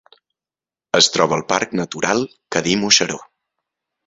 Es 0.99 1.09
troba 1.17 1.37
al 1.39 1.43
Parc 1.51 1.75
Natural 1.81 2.25
Cadí-Moixeró. 2.57 3.21